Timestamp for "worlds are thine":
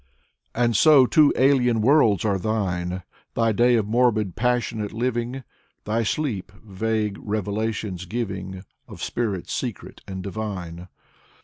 1.79-3.03